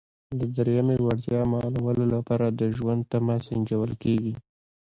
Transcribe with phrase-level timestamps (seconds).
[0.39, 4.33] د دریمې وړتیا معلومولو لپاره د ژوند تمه سنجول کیږي.